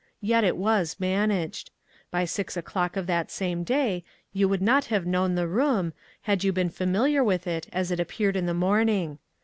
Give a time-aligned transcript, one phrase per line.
[0.23, 1.69] Yet it was managed.
[2.09, 5.93] By six o'clock of that same day you would not have known the room,
[6.23, 9.19] had you been familiar with it as it appeared in the morn ing.